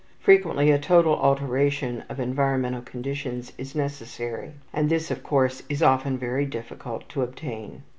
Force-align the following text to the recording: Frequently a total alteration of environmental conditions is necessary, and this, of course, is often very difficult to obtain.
Frequently 0.19 0.71
a 0.71 0.79
total 0.79 1.13
alteration 1.15 2.03
of 2.09 2.19
environmental 2.19 2.81
conditions 2.81 3.53
is 3.59 3.75
necessary, 3.75 4.53
and 4.73 4.89
this, 4.89 5.11
of 5.11 5.21
course, 5.21 5.61
is 5.69 5.83
often 5.83 6.17
very 6.17 6.47
difficult 6.47 7.07
to 7.09 7.21
obtain. 7.21 7.83